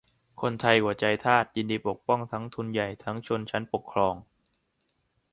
[0.41, 4.15] คนไทยหัวใจทาสยินดีปกป้องทั้งทุนใหญ่ทั้งชนชั้นปกครอง